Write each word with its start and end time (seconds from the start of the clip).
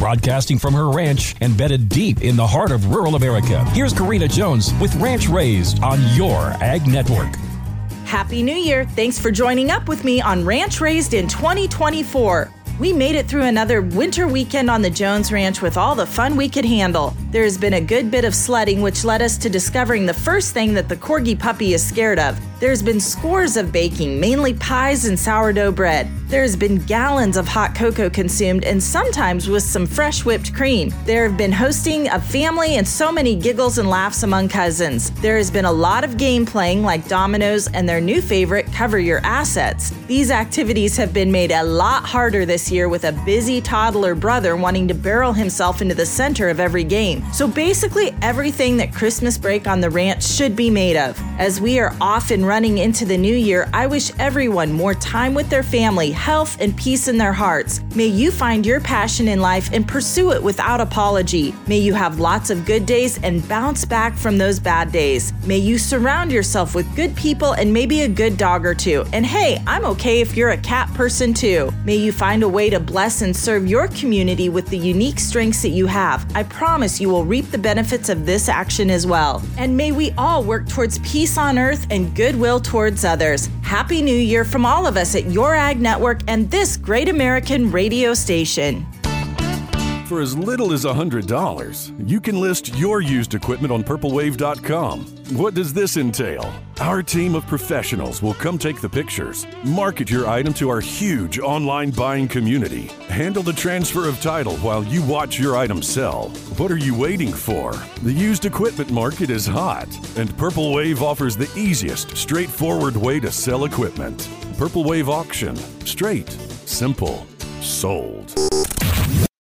Broadcasting 0.00 0.58
from 0.58 0.72
her 0.72 0.88
ranch 0.88 1.36
embedded 1.42 1.90
deep 1.90 2.22
in 2.22 2.34
the 2.34 2.46
heart 2.46 2.72
of 2.72 2.86
rural 2.86 3.16
America, 3.16 3.62
here's 3.72 3.92
Karina 3.92 4.26
Jones 4.26 4.72
with 4.80 4.94
Ranch 4.94 5.28
Raised 5.28 5.82
on 5.82 6.00
your 6.14 6.38
Ag 6.62 6.86
Network. 6.86 7.36
Happy 8.06 8.42
New 8.42 8.56
Year. 8.56 8.86
Thanks 8.86 9.18
for 9.18 9.30
joining 9.30 9.70
up 9.70 9.88
with 9.88 10.02
me 10.02 10.22
on 10.22 10.42
Ranch 10.42 10.80
Raised 10.80 11.12
in 11.12 11.28
2024. 11.28 12.50
We 12.78 12.94
made 12.94 13.14
it 13.14 13.26
through 13.26 13.42
another 13.42 13.82
winter 13.82 14.26
weekend 14.26 14.70
on 14.70 14.80
the 14.80 14.88
Jones 14.88 15.30
Ranch 15.32 15.60
with 15.60 15.76
all 15.76 15.94
the 15.94 16.06
fun 16.06 16.34
we 16.34 16.48
could 16.48 16.64
handle. 16.64 17.14
There 17.30 17.44
has 17.44 17.58
been 17.58 17.74
a 17.74 17.80
good 17.82 18.10
bit 18.10 18.24
of 18.24 18.34
sledding, 18.34 18.80
which 18.80 19.04
led 19.04 19.20
us 19.20 19.36
to 19.36 19.50
discovering 19.50 20.06
the 20.06 20.14
first 20.14 20.54
thing 20.54 20.72
that 20.72 20.88
the 20.88 20.96
corgi 20.96 21.38
puppy 21.38 21.74
is 21.74 21.86
scared 21.86 22.18
of. 22.18 22.40
There's 22.60 22.82
been 22.82 23.00
scores 23.00 23.56
of 23.56 23.72
baking, 23.72 24.20
mainly 24.20 24.52
pies 24.52 25.06
and 25.06 25.18
sourdough 25.18 25.72
bread. 25.72 26.10
There's 26.28 26.54
been 26.54 26.76
gallons 26.76 27.38
of 27.38 27.48
hot 27.48 27.74
cocoa 27.74 28.10
consumed, 28.10 28.64
and 28.64 28.82
sometimes 28.82 29.48
with 29.48 29.62
some 29.62 29.86
fresh 29.86 30.26
whipped 30.26 30.54
cream. 30.54 30.92
There 31.06 31.26
have 31.26 31.38
been 31.38 31.52
hosting 31.52 32.10
of 32.10 32.22
family 32.22 32.76
and 32.76 32.86
so 32.86 33.10
many 33.10 33.34
giggles 33.34 33.78
and 33.78 33.88
laughs 33.88 34.24
among 34.24 34.50
cousins. 34.50 35.10
There 35.22 35.38
has 35.38 35.50
been 35.50 35.64
a 35.64 35.72
lot 35.72 36.04
of 36.04 36.18
game 36.18 36.44
playing, 36.44 36.82
like 36.82 37.08
dominoes 37.08 37.66
and 37.68 37.88
their 37.88 38.00
new 38.00 38.20
favorite, 38.20 38.70
Cover 38.72 38.98
Your 38.98 39.20
Assets. 39.24 39.90
These 40.06 40.30
activities 40.30 40.98
have 40.98 41.14
been 41.14 41.32
made 41.32 41.52
a 41.52 41.64
lot 41.64 42.04
harder 42.04 42.44
this 42.44 42.70
year 42.70 42.90
with 42.90 43.04
a 43.04 43.12
busy 43.24 43.62
toddler 43.62 44.14
brother 44.14 44.54
wanting 44.54 44.86
to 44.88 44.94
barrel 44.94 45.32
himself 45.32 45.80
into 45.80 45.94
the 45.94 46.06
center 46.06 46.50
of 46.50 46.60
every 46.60 46.84
game. 46.84 47.24
So 47.32 47.48
basically, 47.48 48.14
everything 48.20 48.76
that 48.76 48.92
Christmas 48.92 49.38
break 49.38 49.66
on 49.66 49.80
the 49.80 49.88
ranch 49.88 50.24
should 50.24 50.54
be 50.54 50.68
made 50.68 50.98
of. 50.98 51.18
As 51.38 51.58
we 51.58 51.78
are 51.78 51.96
off 52.02 52.30
and 52.30 52.49
running 52.50 52.78
into 52.78 53.04
the 53.04 53.16
new 53.16 53.36
year, 53.36 53.70
I 53.72 53.86
wish 53.86 54.10
everyone 54.18 54.72
more 54.72 54.92
time 54.94 55.34
with 55.34 55.48
their 55.48 55.62
family, 55.62 56.10
health, 56.10 56.60
and 56.60 56.76
peace 56.76 57.06
in 57.06 57.16
their 57.16 57.32
hearts. 57.32 57.80
May 57.94 58.08
you 58.08 58.32
find 58.32 58.66
your 58.66 58.80
passion 58.80 59.28
in 59.28 59.40
life 59.40 59.70
and 59.72 59.86
pursue 59.86 60.32
it 60.32 60.42
without 60.42 60.80
apology. 60.80 61.54
May 61.68 61.78
you 61.78 61.94
have 61.94 62.18
lots 62.18 62.50
of 62.50 62.66
good 62.66 62.86
days 62.86 63.22
and 63.22 63.48
bounce 63.48 63.84
back 63.84 64.16
from 64.16 64.36
those 64.36 64.58
bad 64.58 64.90
days. 64.90 65.32
May 65.46 65.58
you 65.58 65.78
surround 65.78 66.32
yourself 66.32 66.74
with 66.74 66.96
good 66.96 67.14
people 67.14 67.52
and 67.52 67.72
maybe 67.72 68.02
a 68.02 68.08
good 68.08 68.36
dog 68.36 68.66
or 68.66 68.74
two. 68.74 69.04
And 69.12 69.24
hey, 69.24 69.62
I'm 69.68 69.84
okay 69.84 70.20
if 70.20 70.36
you're 70.36 70.50
a 70.50 70.58
cat 70.58 70.92
person 70.92 71.32
too. 71.32 71.72
May 71.84 71.98
you 71.98 72.10
find 72.10 72.42
a 72.42 72.48
way 72.48 72.68
to 72.68 72.80
bless 72.80 73.22
and 73.22 73.36
serve 73.36 73.68
your 73.68 73.86
community 73.86 74.48
with 74.48 74.66
the 74.66 74.78
unique 74.78 75.20
strengths 75.20 75.62
that 75.62 75.68
you 75.68 75.86
have. 75.86 76.26
I 76.34 76.42
promise 76.42 77.00
you 77.00 77.10
will 77.10 77.24
reap 77.24 77.52
the 77.52 77.58
benefits 77.58 78.08
of 78.08 78.26
this 78.26 78.48
action 78.48 78.90
as 78.90 79.06
well. 79.06 79.40
And 79.56 79.76
may 79.76 79.92
we 79.92 80.10
all 80.18 80.42
work 80.42 80.68
towards 80.68 80.98
peace 80.98 81.38
on 81.38 81.56
earth 81.56 81.86
and 81.90 82.12
goodwill 82.40 82.58
towards 82.58 83.04
others. 83.04 83.50
Happy 83.60 84.00
New 84.00 84.16
Year 84.16 84.46
from 84.46 84.64
all 84.64 84.86
of 84.86 84.96
us 84.96 85.14
at 85.14 85.26
Your 85.26 85.54
Ag 85.54 85.78
Network 85.78 86.20
and 86.26 86.50
this 86.50 86.78
great 86.78 87.10
American 87.10 87.70
radio 87.70 88.14
station. 88.14 88.86
For 90.06 90.22
as 90.22 90.34
little 90.38 90.72
as 90.72 90.86
$100, 90.86 92.08
you 92.08 92.18
can 92.18 92.40
list 92.40 92.74
your 92.76 93.02
used 93.02 93.34
equipment 93.34 93.70
on 93.70 93.84
purplewave.com. 93.84 95.04
What 95.36 95.52
does 95.52 95.74
this 95.74 95.98
entail? 95.98 96.50
Our 96.80 97.02
team 97.02 97.34
of 97.34 97.46
professionals 97.46 98.22
will 98.22 98.32
come 98.32 98.56
take 98.56 98.80
the 98.80 98.88
pictures, 98.88 99.46
market 99.66 100.08
your 100.08 100.26
item 100.26 100.54
to 100.54 100.70
our 100.70 100.80
huge 100.80 101.38
online 101.38 101.90
buying 101.90 102.26
community, 102.26 102.86
handle 103.10 103.42
the 103.42 103.52
transfer 103.52 104.08
of 104.08 104.18
title 104.22 104.56
while 104.58 104.82
you 104.84 105.02
watch 105.02 105.38
your 105.38 105.58
item 105.58 105.82
sell. 105.82 106.30
What 106.56 106.70
are 106.70 106.78
you 106.78 106.98
waiting 106.98 107.34
for? 107.34 107.74
The 108.02 108.14
used 108.14 108.46
equipment 108.46 108.90
market 108.90 109.28
is 109.28 109.46
hot, 109.46 109.88
and 110.16 110.34
Purple 110.38 110.72
Wave 110.72 111.02
offers 111.02 111.36
the 111.36 111.52
easiest, 111.54 112.16
straightforward 112.16 112.96
way 112.96 113.20
to 113.20 113.30
sell 113.30 113.66
equipment. 113.66 114.26
Purple 114.56 114.84
Wave 114.84 115.10
Auction. 115.10 115.56
Straight, 115.84 116.30
simple, 116.64 117.26
sold. 117.60 118.32